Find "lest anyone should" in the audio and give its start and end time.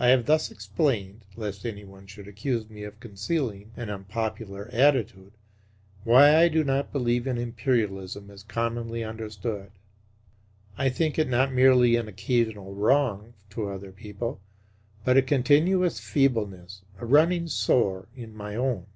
1.36-2.26